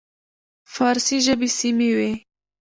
فارسي 0.73 1.17
ژبې 1.25 1.49
سیمې 1.59 1.89
وې. 1.97 2.11